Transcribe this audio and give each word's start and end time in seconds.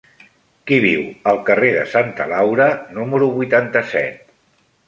Qui 0.69 0.79
viu 0.85 1.03
al 1.33 1.41
carrer 1.51 1.69
de 1.77 1.83
Santa 1.93 2.29
Laura 2.33 2.67
número 2.99 3.29
vuitanta-set? 3.39 4.29